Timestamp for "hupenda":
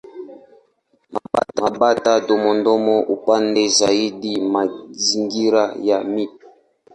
3.11-3.63